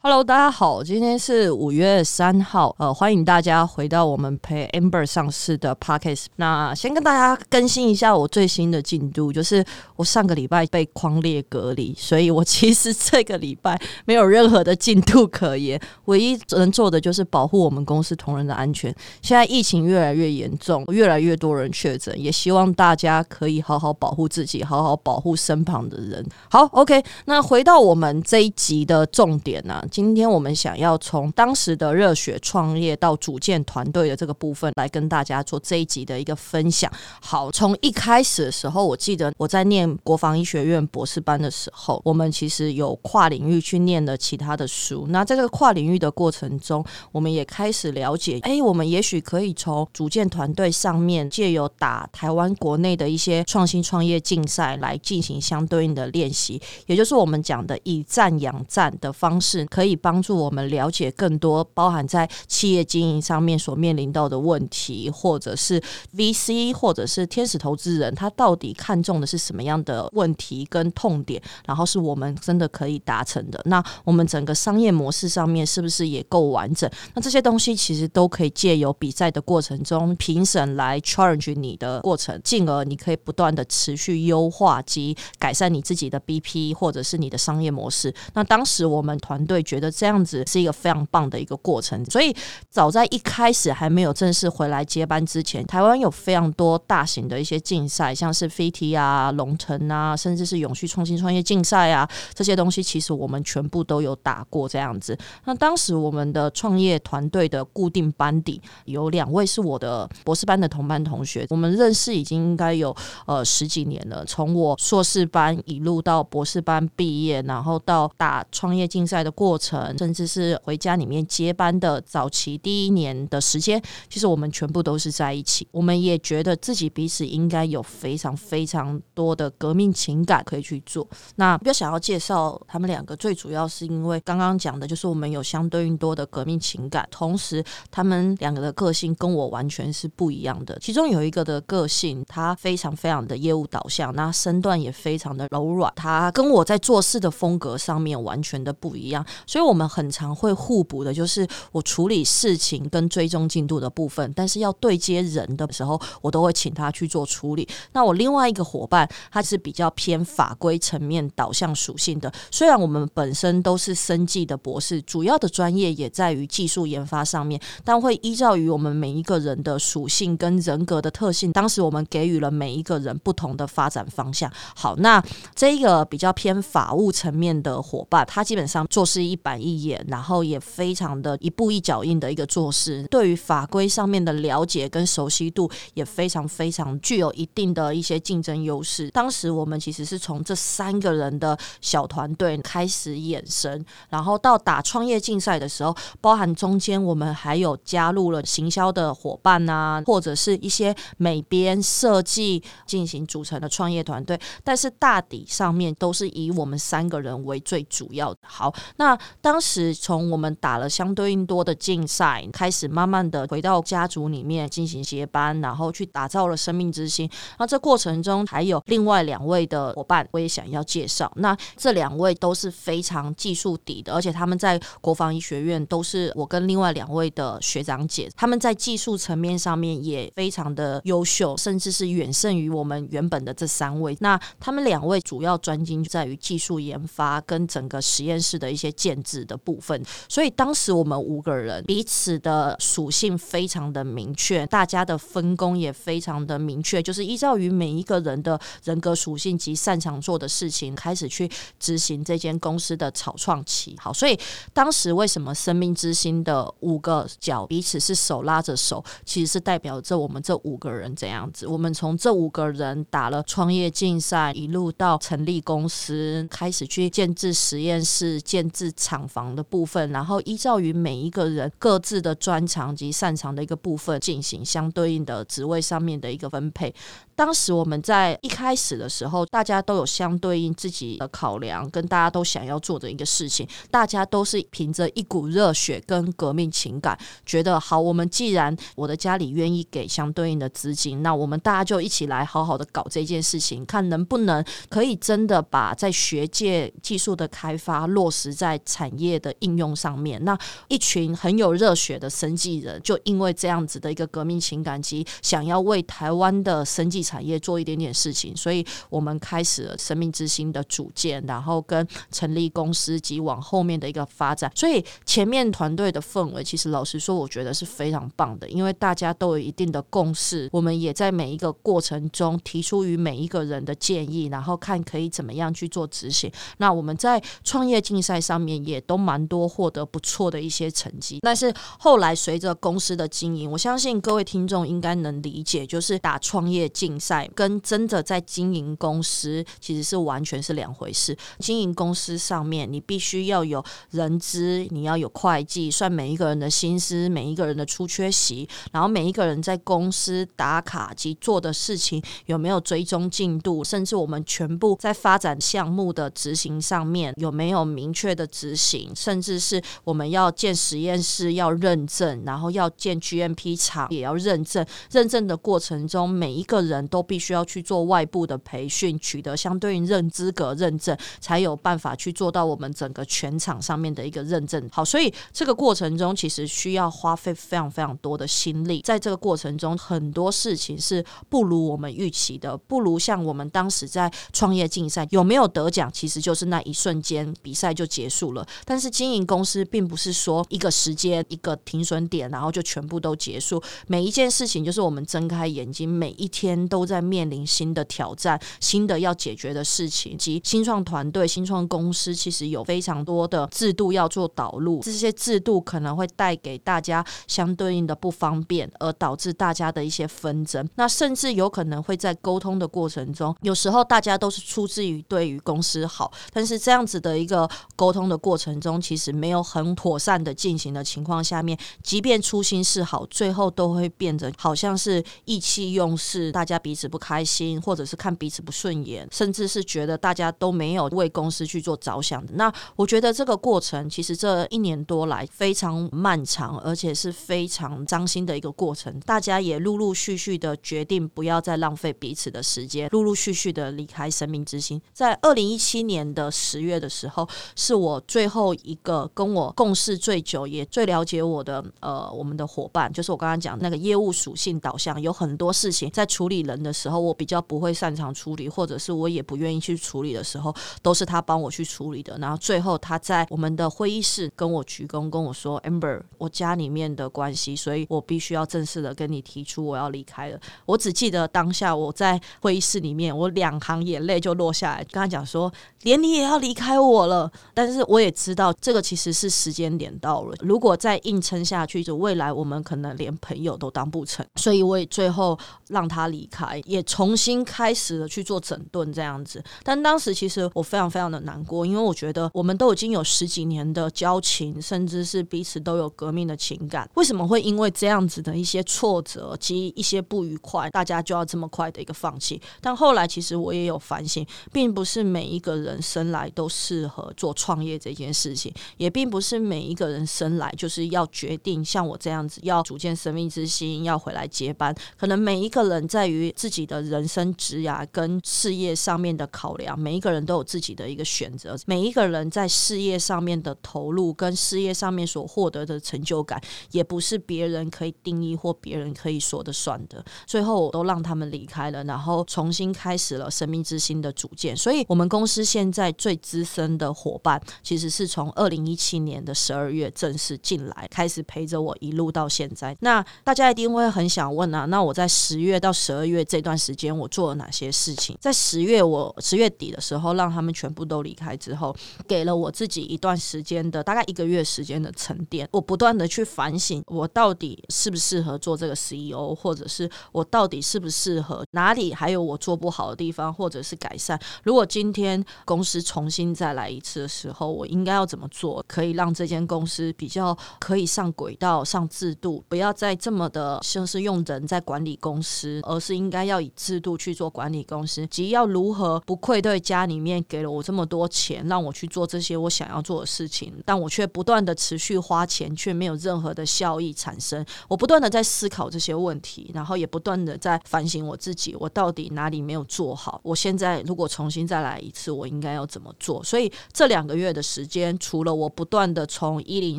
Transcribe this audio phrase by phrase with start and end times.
[0.00, 6.26] Hello，大家好，今天是五月三号，呃，欢迎大家回到我们陪 Amber 上市的 Podcast。
[6.36, 9.62] 那先跟大家更新一下我最新的进度，就是
[9.96, 18.94] 我上个礼拜被框列隔离，所以我其实这个礼拜没有任何的进度可言，唯一能做的就是保护我们公司同仁的安全。
[19.20, 26.24] 现在疫情越来越严重，越来越多人确诊，也希望大家可以好好保护自己，好好保护身旁的人。
[26.48, 29.82] 好，OK，那回到我们这一集的重点呢？
[29.90, 36.90] 今天我们想要从当时的热血创业到组建团队的这个部分来跟大家做这一集的一个分享。
[37.20, 45.06] 好，从一开始的时候，我记得我在念国防医学院博士班的时候，我们其实有跨领域去念了其他的书。
[45.08, 59.64] 那在这个跨领域的过程中，我们也开始了解，哎，我们也许可以从组建团队上面，借由打台湾国内的一些创新创业竞赛来进行相对应的练习，也就是我们讲的以战养战的方式。
[59.78, 65.80] 可以帮助我们了解更多包含在企业经营上面所面临到的问题，或者是
[66.16, 73.62] VC 或者是天使投资人，他到底看中的是什么样的问题跟痛点，然后是我们真的可以达成的。
[73.66, 76.90] 那我们整个商业模式上面是不是也够完整？
[77.14, 88.12] 那这些东西其实都可以借由比赛的过程中评审来 challenge 你的过程，进而你可以不断的持续优化及改善你自己的 BP 或者是你的商业模式。
[88.34, 89.62] 那当时我们团队。
[89.68, 92.34] 觉得这样子是一个非常棒的一个过程，所以
[92.70, 105.16] 早在一开始还没有正式回来接班之前，台湾有非常多大型的一些竞赛，像是飞 T 啊、龙腾啊，甚至是永续创新创业竞赛啊，这些东西其实我们全部都有打过这样子。
[105.44, 112.96] 那当时我们的创业团队的固定班底有两位是我的博士班的同班同学，我们认识已经应该有
[113.26, 119.57] 呃十几年了，从我硕士班一路到博士班毕业，然后到打创业竞赛的过。
[119.58, 125.66] 程，甚至是回家里面接班的早期第一年的时间，其实我们全部都是在一起。
[125.72, 131.06] 我们也觉得自己彼此应该有非常非常多的革命情感可以去做。
[131.36, 140.78] 那比较想要介绍他们两个，最主要是因为刚刚讲的就是我们有相对应多的革命情感，同时他们两个的个性跟我完全是不一样的。
[140.80, 149.24] 其中有一个的个性，他非常非常的业务导向，那身段也非常的柔软，他跟我在做事的风格上面完全的不一样。
[149.48, 157.66] 所以，我们很常会互补的，就是我处理事情跟追踪进度的部分，但是要对接人的时候，我都会请他去做处理。
[157.92, 162.30] 那我另外一个伙伴，他是比较偏法规层面导向属性的。
[162.50, 174.52] 虽然我们本身都是生技的博士，主要的专业也在于技术研发上面，但会依照于我们每一个人的属性跟人格的特性，当时我们给予了每一个人不同的发展方向。
[174.76, 179.37] 好，那这个比较偏法务层面的伙伴，他基本上做事一。
[179.38, 189.10] 板一眼，然后也非常的一步一脚印的一个做事，对于法规上面的了解跟熟悉度也非常非常具有一定的一些竞争优势。
[189.10, 208.40] 当时我们其实是从这三个人的小团队开始衍生，然后到打创业竞赛的时候，包含中间我们还有加入了行销的伙伴啊，或者是一些美编设计进行组成的创业团队，但是大底上面都是以我们三个人为最主要的。
[208.42, 209.17] 好，那。
[209.40, 217.28] 当时从我们打了相对应多的竞赛，开始慢慢的回到家族里面进行接班，然后去打造了生命之星。
[217.58, 221.32] 那这过程中还有另外两位的伙伴，我也想要介绍。
[221.36, 234.16] 那这两位都是非常技术底的，而且他们在国防医学院都是我跟另外两位的学长姐，他们在技术层面上面也非常的优秀，甚至是远胜于我们原本的这三位。
[234.20, 238.88] 那他们两位主要专精在于技术研发跟整个实验室的一些。
[239.22, 251.48] 制的部分，所以当时我们五个人彼此的属性非常的明确，大家的分工也非常的明确，就是依照于每一个人的人格属性及擅长做的事情，开始去
[251.78, 253.96] 执行这间公司的草创期。
[253.98, 254.38] 好，所以
[254.72, 261.66] 当时为什么生命之星的五个角彼此是手拉着手，其实是代表着我们这五个人这样子。
[261.66, 268.92] 我们从这五个人打了创业竞赛，一路到成立公司，开始去建制实验室，建制。
[268.98, 276.92] 厂房的部分，然后依照于每一个人各自的专长及擅长的一个部分进行相对应的职位上面的一个分配。
[277.38, 300.44] 当时我们在一开始的时候，大家都有相对应自己的考量，跟大家都想要做的一个事情，大家都是凭着一股热血跟革命情感，觉得好，我们既然我的家里愿意给相对应的资金，那我们大家就一起来好好的搞这件事情，看能不能可以真的把在学界技术的开发落实在产业的应用上面。
[300.44, 300.58] 那
[300.88, 314.72] 一群很有热血的生技人，就因为这样子的一个革命情感及想要为台湾的生技产业做一点点事情，所以我们开始了生命之星的组建，然后跟成立公司及往后面的一个发展。
[314.74, 326.50] 所以前面团队的氛围，其实老实说，我觉得是非常棒的，因为大家都有一定的共识，我们也在每一个过程中提出于每一个人的建议，然后看可以怎么样去做执行。
[326.78, 341.36] 那我们在创业竞赛上面也都蛮多获得不错的一些成绩，但是后来随着公司的经营，我相信各位听众应该能理解，就是打创业竞赛跟真的在经营公司其实是完全是两回事。
[341.58, 364.86] 经营公司上面，你必须要有人资，你要有会计，算每一个人的薪资，每一个人的出缺席，然后每一个人在公司打卡及做的事情有没有追踪进度，甚至我们全部在发展项目的执行上面有没有明确的执行，甚至是我们要建实验室要认证，然后要建 GMP 厂也要认证。
[365.10, 374.88] 认证的过程中，每一个人都必须要去做外部的培训，取得相对应认资格认证，才有办法去做到我们整个全场上面的一个认证。
[374.92, 379.00] 好，所以这个过程中其实需要花费非常非常多的心力。
[379.04, 388.66] 在这个过程中，很多事情是不如我们预期的，不如像我们当时在创业竞赛有没有得奖，其实就是那一瞬间比赛就结束了。
[388.84, 393.82] 但是经营公司并不是说一个时间一个停损点，然后就全部都结束。
[394.06, 400.36] 每一件事情就是我们睁开眼睛，每一天都都在面临新的挑战、新的要解决的事情。
[400.36, 410.88] 及新创团队、新创公司其实有非常多的制度要做导入，这些制度可能会带给大家相对应的不方便，而导致大家的一些纷争。
[410.96, 432.52] 那甚至有可能会在沟通的过程中，有时候大家都是出自于对于公司好，但是这样子的一个沟通的过程中，其实没有很妥善的进行的情况下面，即便初心是好，最后都会变成好像是意气用事，大家彼此不开心，或者是看彼此不顺眼，甚至是觉得大家都没有为公司去做着想的。
[432.54, 439.18] 那我觉得这个过程其实这一年多来非常漫长，而且是非常脏心的一个过程。
[439.20, 445.00] 大家也陆陆续续的决定不要再浪费彼此的时间，陆陆续续的离开生命之星。
[445.12, 460.72] 在二零一七年的十月的时候，是我最后一个跟我共事最久也最了解我的呃我们的伙伴，就是我刚刚讲那个业务属性导向，有很多事情在处理人的时候，我比较不会擅长处理，或者是我也不愿意去处理的时候，
[461.02, 462.38] 都是他帮我去处理的。
[462.38, 475.72] 然后最后他在我们的会议室跟我鞠躬，跟我说：“Amber，我家里面的关系，所以我必须要正式的跟你提出我要离开了。”我只记得当下我在会议室里面，我两行眼泪就落下来，跟他讲说
[476.02, 484.44] ：“连你也要离开我了。”但是我也知道这个其实是时间点到了，如果再硬撑下去，就未来我们可能连朋友都当不成。
[484.56, 489.62] 所以我也最后让他离开，也重新开始了去做整顿这样子。
[489.82, 502.60] 但当时其实我非常非常的难过，因为我觉得我们都已经有十几年的交情，甚至是彼此都有革命的情感，为什么会因为这样子的一些挫折及一些不愉快，大家就要这么快的一个放弃？
[502.80, 514.94] 但后来其实我也有反省，并不是每一个人生来都适合做创业这件事情，也并不是每一个人生来就是要决定像我这样子要组建生命之心，要回来接班。
[515.16, 521.76] 可能每一个人在于自己的人生职涯跟事业上面的考量，每一个人都有自己的一个选择。
[521.86, 530.24] 每一个人在事业上面的投入跟事业上面所获得的成就感，也不是别人可以定义或别人可以说的算的。
[530.46, 534.76] 最后我都让他们离开了，然后重新开始了生命之心的组建。
[534.76, 542.96] 所以，我们公司现在最资深的伙伴，其实是从二零一七年的十二月正式进来，开始陪着我一路到现在。
[543.00, 548.36] 那大家一定会很想问啊，那我在十月到十二月这段时间，我做了哪些事情？
[548.40, 551.94] 在十月我十月底的时候，让他们全部都离开之后，
[552.26, 555.68] 给了我自己一段时间的大概一个月时间的沉淀。
[555.72, 564.38] 我不断的去反省，我到底适不适合做这个 CEO，或者是我到底适不适合哪里还有我做不好的地方，或者是改善。
[564.62, 587.64] 如果今天公司重新再来一次的时候，我应该要怎么做，可以让这间公司比较可以上轨道、上制度，不要再这么的像是用人在管理公司，而是应应该要以制度去做管理公司，即要如何不愧对家里面给了我这么多钱，让我去做这些我想要做的事情，但我却不断的持续花钱，却没有任何的效益产生。
[587.88, 593.40] 我不断的在思考这些问题，然后也不断的在反省我自己，我到底哪里没有做好？
[593.42, 596.44] 我现在如果重新再来一次，我应该要怎么做？
[596.44, 599.98] 所以这两个月的时间，除了我不断的从一零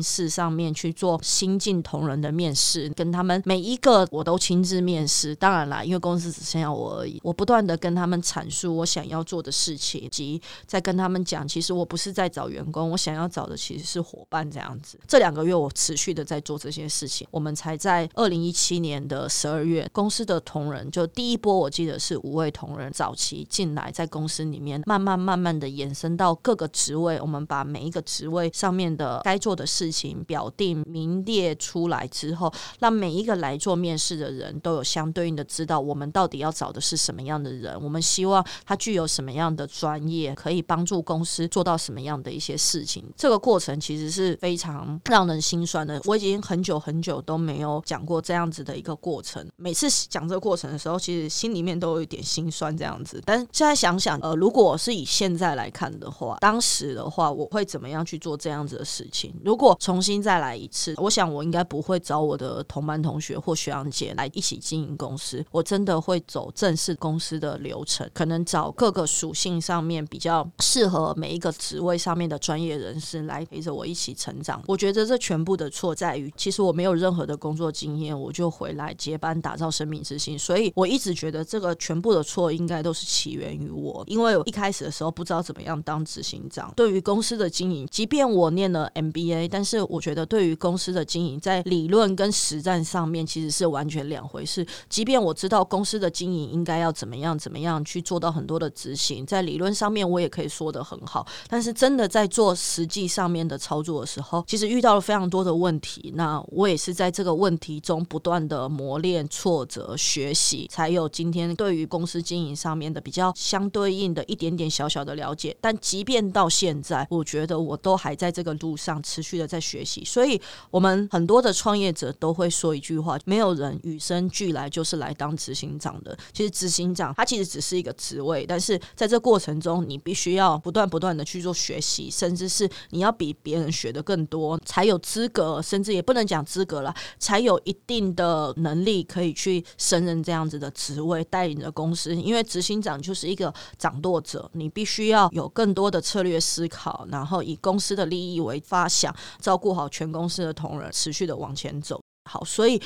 [0.00, 5.34] 四上面去做新进同仁的面试，跟他们每一个我都亲自面试。
[5.40, 14.98] 当然啦，因为公司是只剩下我而已，我不断的跟他们阐述我想要做的事情，及在跟他们讲，其实我不是在找员工，我想要找的其实是伙伴这样子。
[15.08, 43.04] 这两个月我持续的在做这些事情，我们才在二零一七年的十二月，公司的同仁就第一波，我记得是五位同仁早期进来，在公司里面慢慢慢慢的延伸到各个职位，我们把每一个职位上面的该做的事情表定名列出来之后，让每一个来做面试的人都有相对应的知道我们到底要找的是什么样的人，我们希望他具有什么样的专业，可以帮助公司做到什么样的一些事情。
[43.16, 46.00] 这个过程其实是非常让人心酸的。
[46.04, 49.46] 我已经很久很久都没有讲过这样子的一个过程。
[49.56, 53.22] 每次讲这个过程的时候，其实心里面都有一点心酸这样子。
[53.24, 59.34] 但现在想想，呃，如果是以现在来看的话，当时的话，我会怎么样去做这样子的事情？
[59.44, 65.44] 如果重新再来一次，我想我应该不会找我的同班同学或学长姐来一起经营公司。
[65.50, 74.62] 我真的会走正式公司的流程，可能找各个属性上面比较适合每一个职位上面的专业人士来陪着我一起成长。
[74.66, 80.38] 我觉得这全部的错在于，其实我没有任何的工作经验，我就回来接班打造生命之星。
[80.38, 86.72] 所以我一直觉得这个全部的错应该都是起源于我，因为我一开始的时候不知道怎么样当执行长。
[86.76, 94.66] 对于公司的经营，即便我念了 MBA，但是我觉得对于公司的经营，在理论跟实战上面其实是完全两回事。
[94.88, 106.12] 即便我知道公公司的经营应该要怎么样怎么样去做到很多的执行，在理论上面我也可以说的很好，但是真的在做实际上面的操作的时候，其实遇到了非常多的问题。
[106.14, 115.56] 那我也是在这个问题中不断的磨练、挫折、学习，才有今天对于公司经营上面的比较相对应的一点点小小的了解。
[115.62, 120.04] 但即便到现在，我觉得我都还在这个路上持续的在学习。
[120.04, 120.38] 所以，
[120.70, 126.16] 我们很多的创业者都会说一句话：没有人与生俱来就是来当执行长的。
[126.32, 142.14] 其实，执行长他其实只是一个职位，但是在这过程中，你必须要不断不断的去做学习，甚至是你要比别人学的更多，才有资格，甚至也不能讲资格了，才有一定的能力可以去胜任这样子的职位，带领着公司。
[142.14, 152.00] 因为执行长就是一个掌舵者，你必须要有更多的策略思考，然后以公司的利益为发想，照顾好全公司的同仁，持续的往前走。
[152.30, 152.80] 好，所以。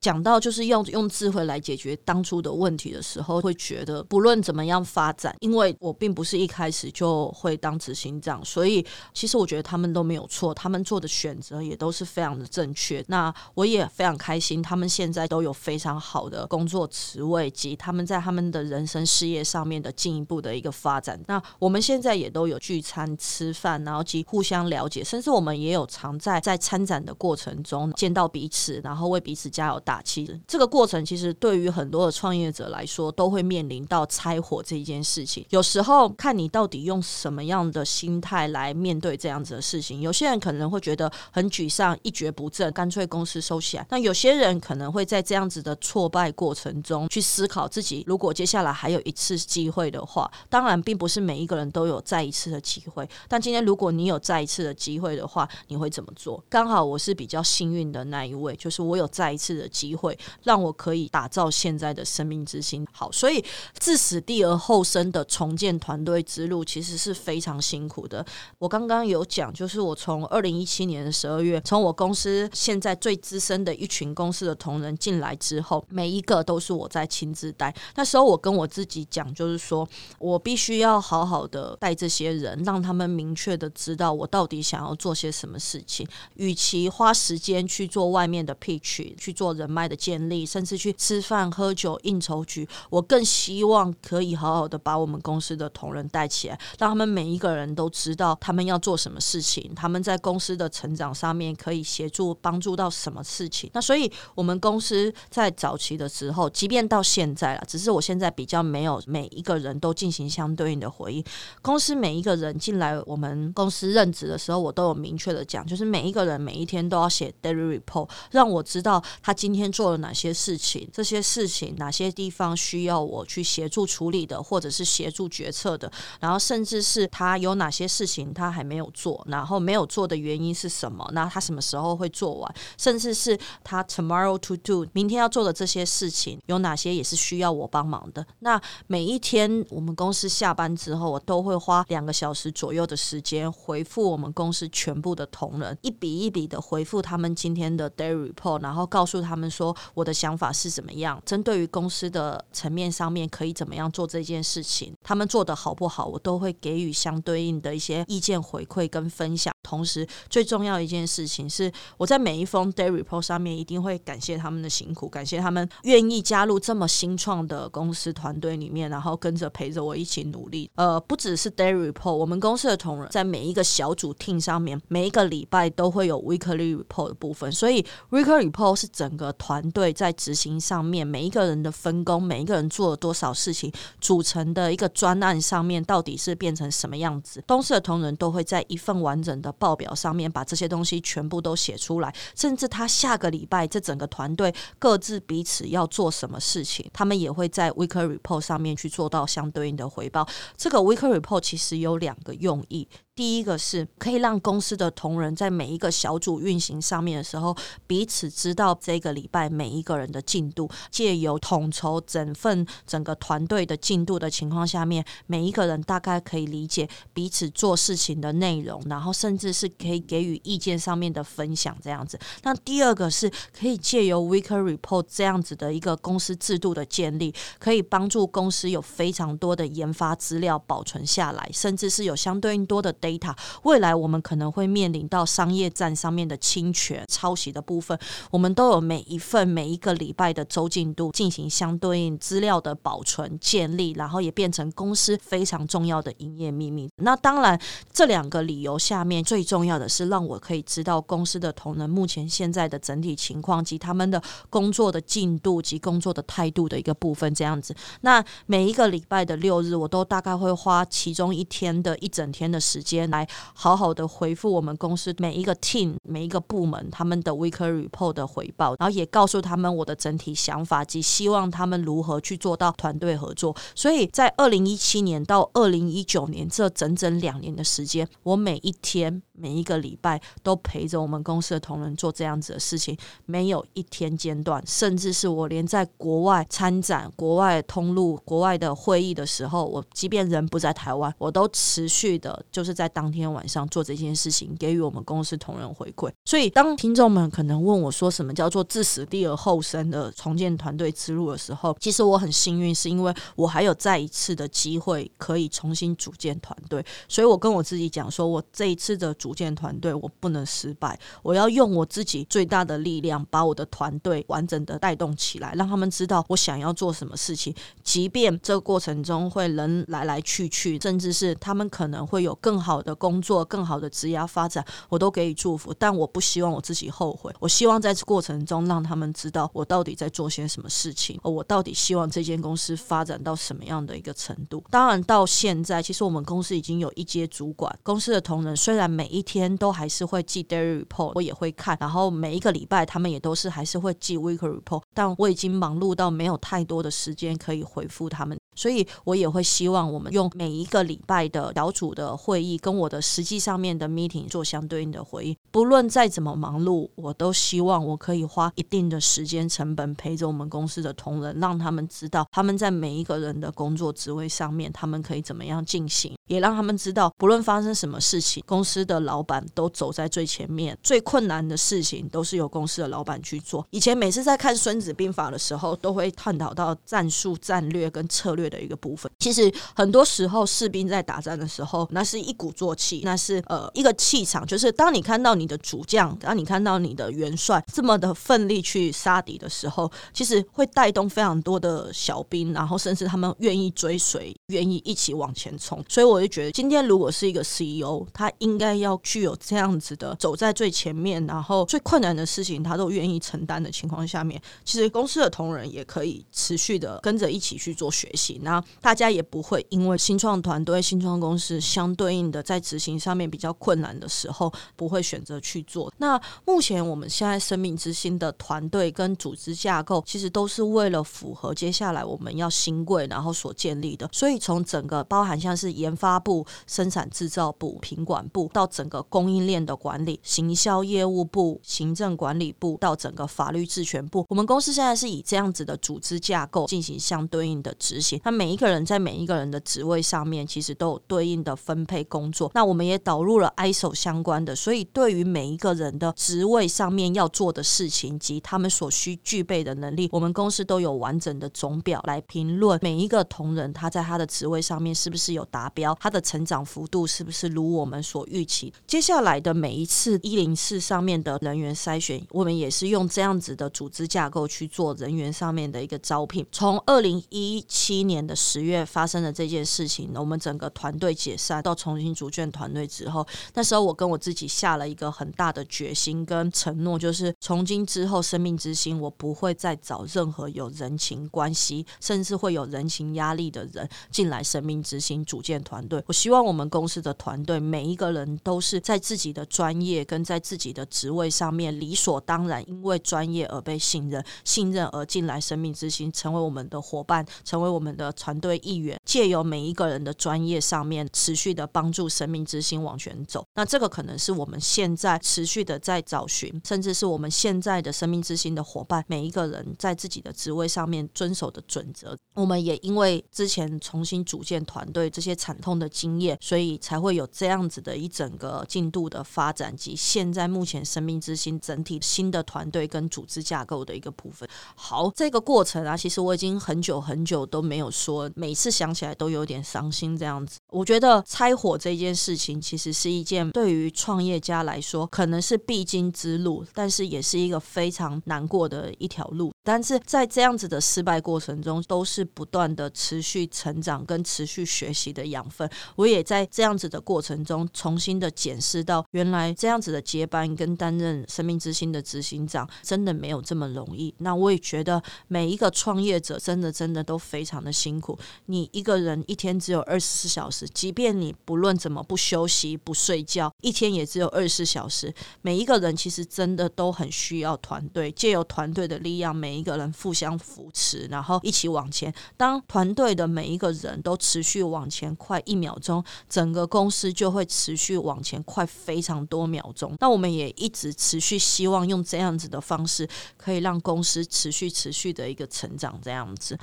[0.00, 13.04] 讲到就是用用智慧来解决当初的问题的时候，会觉得不论怎么样发展，因为我并不是一开始就会当执行长，所以其实我觉得他们都没有错，他们做的选择也都是非常的正确。
[13.08, 21.20] 那我也非常开心，他们现在都有非常好的工作职位及他们在他们的人生事业上面的进一步的一个发展。
[21.26, 29.82] 那我们现在也都有聚餐吃饭，然后及互相了解，甚至我们也有常在在参展的过程中见到彼此，然后为彼此加油。
[29.88, 35.46] 打气，这个过程其实对于很多的创业者来说，都会面临到拆伙这一件事情。
[35.48, 40.02] 有时候看你到底用什么样的心态来面对这样子的事情。
[40.02, 43.86] 有些人可能会觉得很沮丧，一蹶不振，干脆公司收起来。
[43.88, 53.08] 那有些人可能会在这样子的挫败过程中去思考自己，如果接下来还有一次机会的话，当然并不是每一个人都有再一次的机会。
[53.26, 56.44] 但今天如果你有再一次的机会的话，你会怎么做？
[56.50, 59.66] 刚好我是比较幸运的那一位，就是我有再一次的。
[59.78, 62.84] 机会让我可以打造现在的生命之星。
[62.92, 63.44] 好，所以
[63.78, 68.24] 自死地而后生的重建团队之路其实是非常辛苦的。
[68.58, 77.72] 我刚刚有讲，就是我从二零一七年的十二月，从我公司现在最资深的一群公司的同仁进来之后，每一个都是我在亲自带。
[77.94, 86.06] 那时候我跟我自己讲，就是说我必须要好好的带这些人，让他们明确的知道我到底想要做些什么事情。
[86.34, 89.67] 与其花时间去做外面的 pitch，去做人。
[89.68, 103.68] 脉的建立，甚至去吃饭、喝酒、应酬局，我更希望可以好好的把我们公司的同仁带起来，让他们每一个人都知道他们要做什么事情，他们在公司的成长上面可以协助帮助到什么事情。
[103.74, 111.24] 那所以，我们公司在早期的时候，即便到现在了，只是我现在比较没有每一个人都进行相对应的回应。
[111.60, 119.57] 公司每一个人进来我们公司任职的时候，我都有明确的讲，就是每一个人每一天都要写 daily report，让我知道他今。
[119.58, 131.04] 天做了哪些事情，这些事情哪些地方需要我去协助处理的，或者是协助决策的，然后甚至是他有哪些事情他还没有做，然后没有做的原因是什么？
[131.12, 132.54] 那他什么时候会做完？
[132.76, 138.24] 甚至是他 tomorrow to do 明天要做的这些事情有哪些也是需要我帮忙的？
[138.38, 159.52] 那每一天我们公司下班之后，我都会花两个小时左右的时间回复我们公司全部的同仁，一笔一笔的回复他们今天的 day report，然后告诉他们说我的想法是怎么样，针对于公司的层面上面可以怎么样做这件事情，他们做的好不好，我都会给予相对应的一些意见回馈跟分享。
[159.62, 170.70] 同时，最重要一件事情是，我在每一封 day report 上面一定会感谢他们的辛苦，感谢他们愿意加入这么新创的公司团队里面，然后跟着陪着我一起努力。
[170.76, 177.52] 呃，不只是 day report，我们公司的同仁在每一个小组 team 上面，每一个礼拜都会有 weekly report 的部分。
[177.52, 187.44] 所以 weekly report 是整个团队在执行上面每一个人的分工，每一个人做了多少事情组成的一个专案上面，到底是变成什么样子。
[187.46, 200.26] 公司的同仁都会在一份完整的报表上面把这些东西全部都写出来，甚至他下个礼拜这整个团队各自彼此要做什么事情，他们也会在 weekly report 上面去做到相对应的回报。
[200.56, 202.88] 这个 weekly report 其实有两个用意。
[203.18, 207.52] 第一个是可以让公司的同仁在每一个小组运行上面的时候，
[207.84, 222.16] 彼此知道这个礼拜每一个人的进度，借由统筹整份整个团队的进度的情况下面，每一个人大概可以理解彼此做事情的内容，然后甚至是可以给予意见上面的分享这样子。
[222.44, 232.94] 那第二个是可以借由 weekly report 这样子的一个公司制度的建立，可以帮助公司有非常多的研发资料保存下来，甚至是有相对应多的。
[233.08, 237.98] data，未来我们可能会面临到商业站上面的侵权、抄袭的部分，
[238.30, 246.88] 我们都有每一份每一个礼拜的周进度进行相对应资料的保存建立，然后也变成公司非常重要的营业秘密。
[246.96, 247.58] 那当然，
[247.92, 257.32] 这两个理由下面最重要的是让我可以知道公司的同仁目前现在的整体情况及他们的工作的进度及工作的态度的一个部分。
[257.34, 262.97] 这样子，那每一个礼拜的六日，我都大概会花其中一天的一整天的时间。
[263.06, 273.54] 来好好的回复我们公司每一个 team 每一个部门他们的 week report 的回报，然后也告诉他们我的整体想法及希望他们如何去做到团队合作。
[273.74, 284.62] 所以在二零一七年到二零一九年这整整两年的时间，我每一天每一个礼拜都陪着我们公司的同仁做这样子的事情，没有一天间断。
[284.66, 292.86] 甚至是我连在国外参展、国外通路、国外的会议的时候，我即便人不在台湾，我都持续的就是在。
[292.98, 296.10] 当天晚上做这件事情，给予我们公司同仁回馈。
[296.24, 306.84] 所以，当听众们可能问我说什么叫做“置死地而后生”的重建团队之路的时候，其实我很幸运，是因为我还有再一次的机会可以重新组建团队。
[307.06, 317.54] 所以我跟我自己讲说，我这一次的组组建团队，我不能失败，我要用我自己最大的力量，把我的团队完整的带动起来，让他们知道我想要做什么事情。
[317.82, 322.78] 即便这个过程中会人来来去去，甚至是他们可能会有更好。
[322.78, 327.34] 的工作更好的职业发展，我都给予祝福，但我不希望我自己后悔。
[327.40, 334.62] 我希望在这过程中让他们知道我到底在做些什么事情，我到底希望这间公司发展到什么样的一个程度。
[334.70, 348.38] 当然，到现在其实我们公司已经有一阶主管，公司的同仁虽然每一一天都还是会记 daily report，我也会看，然后每一个礼拜他们也都是还是会记 weekly report，但我已经忙碌到没有太多的时间可以回复他们。
[348.54, 355.36] 所以我也会希望我们用每一个礼拜的小组的会议，跟我的实际上面的 meeting 做相对应的回应。
[355.52, 373.64] 不论再怎么忙碌，我都希望我可以花一定的时间成本陪着我们公司的同仁，让他们知道他们在每一个人的工作职位上面，他们可以怎么样进行，也让他们知道，不论发生什么事情，公司的老板都走在最前面，最困难的事情都是由公司的老板去做。
[373.70, 378.48] 以前每次在看《孙子兵法》的时候，都会探讨到战术、战略跟策略。
[378.48, 395.84] 的一个部分，其实很多时候士兵在打战的时候，那是一鼓作气，那是呃一个气场，就是当你看到你的主将，当你看到你的元帅这么的奋力去杀敌的时候，其实会带动非常多的小兵，然后甚至他们愿意追随，愿意一起往前冲。
[395.88, 408.40] 所以我我就觉得，今天如果是一个 CEO，他应该要具有这样子的走在最前面，然后最困难的事情他都愿意承担的情况下面，其实公司的同仁也可以持续的跟着一起去做学习。
[408.42, 415.92] 那大家也不会因为新创团队、新创公司相对应的在执行上面比较困难的时候，不会选择去做。
[415.98, 424.08] 那目前我们现在生命之星的团队跟组织架构，其实都是为了符合接下来我们要新贵，然后所建立的。
[424.12, 438.20] 所以从整个包含像是研发部、生产制造部、品管部，到整个供应链的管理、行销业务部、行政管理部，到整个法律治权部，我们公司现在是以这样子的组织架构进行相对应的执行。
[438.24, 442.48] 那每一个人在每一个人的职位上面，其实都有对应的分配工作。
[442.54, 458.72] 那我们也导入了 ISO 相关的，所以对于每一个人的职位上面要做的事情及他们所需具备的能力，我们公司都有完整的总表来评论每一个同仁他在他的职位上面是不是有达标，他的成长幅度是不是如我们所预期。
[458.86, 466.46] 接下来的每一次一零四上面的人员筛选，我们也是用这样子的组织架构去做人员上面的一个招聘。
[466.52, 486.04] 从二零一七年的十月发生的这件事情，我们整个团队解散到重新组建团队之后，那时候我跟我自己下了一个很大的决心跟承诺，就是从今之后生命之星，我不会再找任何有人情关系，甚至会有人情压力的人进来生命之星组建团队。
[486.06, 498.98] 我希望我们公司的团队每一个人都是在自己的专业跟在自己的职位上面理所当然，因为专业而被信任，信任而进来生命之星，成为我们的伙伴，成为我们的团队一员。
[499.04, 503.44] 借由每一个人的专业上面，持续的帮助生命之星往前走。
[503.54, 512.16] 那这个可能是我们现在持续的在找寻，甚至是我们现在的生命之星的伙伴，每一个人在自己的职位上面遵守的准则。
[512.34, 524.48] 我们也因为之前重新组建团队这些惨痛的经验，所以才会有这样子的一整个进度的发展及现在目前生命之星整体新的团队跟组织架构的一个部分。
[524.74, 530.58] 好，这个过程啊，其实我已经很久很久都没有说，每次想起来都有点伤心这样子。
[530.70, 539.52] 我觉得拆伙这件事情，其实是一件对于创业家来说可能是必经之路，但是也是一个非常难过的一条路。
[539.62, 545.68] 但是在这样子的失败过程中，都是不断的持续成长跟持续学习的养分。
[545.96, 554.14] 我也在这样子的过程中，重新的检视到，原来这样子的接班跟担任生命之星的执行长，真的没有这么容易。
[554.18, 558.18] 那我也觉得每一个创业者，真的真的都非常的辛苦。
[558.46, 565.14] 你一个人一天只有二十四小时，即便你不论怎么不休息不睡觉，一天也只有二十四小时。
[565.42, 572.12] 每一个人其实真的都很需要团队，借由团队的力量，每每一个人互相扶持，然后一起往前。
[572.36, 579.96] 当团队的每一个人都持续往前快一秒钟，整个公司就会持续往前快非常多秒钟。
[580.00, 583.08] 那我们也一直持续希望用这样子的方式，
[583.38, 585.98] 可以让公司持续持续的一个成长。
[586.02, 586.58] 这样子，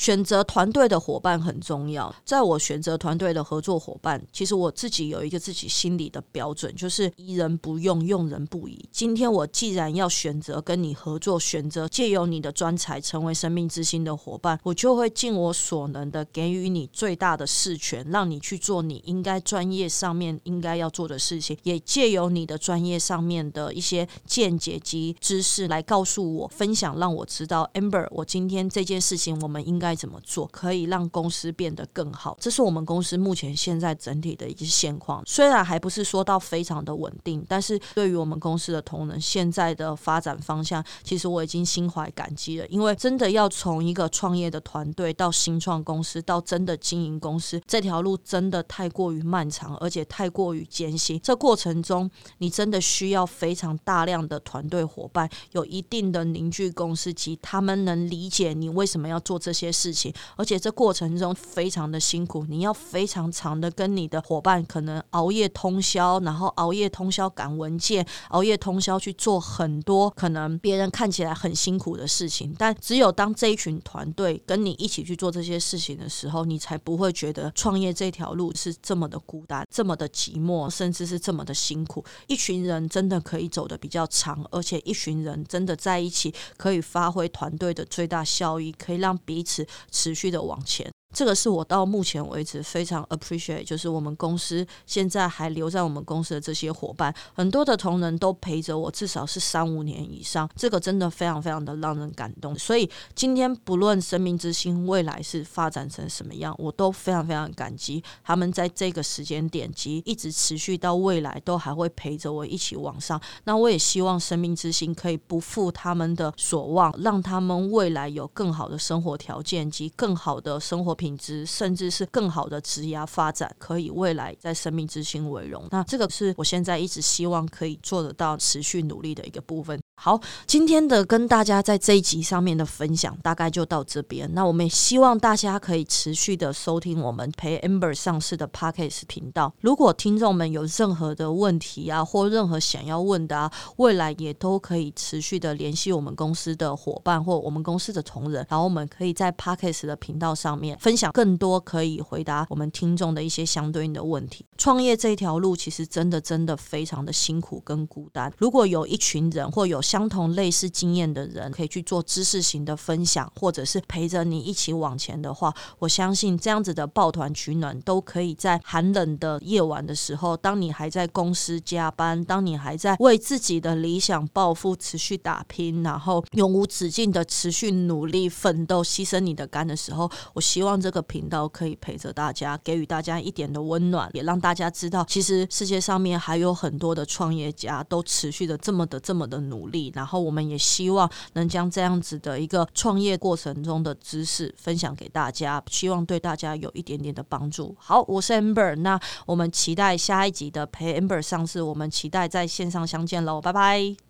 [0.00, 2.14] 选择团队的伙伴很重要。
[2.24, 8.82] 在我选择团队的合作伙伴，其实我自己有一个自己心里的标准，就是疑人不用，用人不疑。
[8.90, 32.36] 今天我既然要选择跟你合作，选择借由你的专才成为生命之星的伙伴，我就会尽我所能的给予你最大的事权，让你去做你应该专业上面应该要做的事情，也借由你的专业上面的一些见解及知识来告诉我分享，让我知道 Amber，我今天这件事情我们应该该怎么做，可以让公司变得更好。
[32.40, 42.66] 这是我们公司目前现在整体的一个现况，虽然还不是说到非常的稳定，但是对于我们公司的同仁现在的发展方向，其实我已经心怀感激了。
[42.68, 51.18] 因为真的要从一个创业的团队到新创公司，到真的经营公司，这条路真的太过于漫长，而且太过于艰辛。
[51.20, 60.12] 这过程中，你真的需要非常大量的团队伙伴，有一定的凝聚公司，及他们能理解你为什么要做这些事情。
[60.36, 72.54] 而且这过程中非常的辛苦，你要非常长的跟你的伙伴可能熬夜通宵，然后熬夜通宵赶文件，熬夜通宵去做很多可能别人看起来很辛苦的事情。
[72.58, 82.04] 但只有当这一群团队跟你一起去做这些事情的时候，你才不会觉得创业这条路是这么的孤单、这么的寂寞，甚至是这么的辛苦。
[82.26, 89.59] 一群人真的可以走得比较长，而且一群人真的在一起可以发挥团队的最大效益，可以让彼此
[89.90, 90.90] 持续的往前。
[91.12, 102.56] 这个是我到目前为止非常 appreciate，就是我们公司现在还留在我们公司的这些伙伴，很多的同仁都陪着我，至少是三五年以上，这个真的非常非常的让人感动。
[102.56, 113.20] 所以今天不论生命之星未来是发展成什么样，我都非常非常感激他们在这个时间点及一直持续到未来都还会陪着我一起往上。
[113.44, 120.99] 那我也希望生命之星可以不负他们的所望，让他们未来有更好的生活条件及更好的生活。
[121.00, 125.66] 品质，甚至是更好的职业发展，可以未来在生命之星为荣。
[125.70, 129.80] 那这个是我现在一直希望可以做得到、持续努力的一个部分。
[130.02, 134.26] 好，今天的跟大家在这一集上面的分享大概就到这边。
[134.32, 139.52] 那我们也希望大家可以持续的收听我们陪 Amber 上市的 Podcast 频道。
[139.60, 154.46] 如果听众们有任何的问题啊，或任何想要问的啊，未来也都可以持续的联系我们公司的伙伴或我们公司的同仁，然后我们可以在 Podcast 的频道上面分享更多可以回答我们听众的一些相对应的问题。
[154.56, 158.32] 创业这条路其实真的真的非常的辛苦跟孤单。
[158.38, 189.79] 如果有一群人或有相同类似经验的人，可以去做知识型的分享，或者是陪着你一起往前的话，我相信这样子的抱团取暖，都可以在寒冷的夜晚的时候，当你还在公司加班，当你还在为自己的理想抱负持续打拼，然后永无止境的持续努力奋斗，牺牲你的肝的时候，我希望这个频道可以陪着大家，给予大家一点的温暖，也让大家知道，其实世界上面还有很多的创业家都持续的这么的这么的努力。
[189.88, 190.20] 然后。
[190.20, 197.74] 我们也希望能将这样子的一个创业过程中的知识分享给大家，希望对大家有一点点的帮助。
[197.78, 204.09] 好，我是 Amber，那我们期待下一集的陪 Amber 上市，我们期待在线上相见喽，拜拜。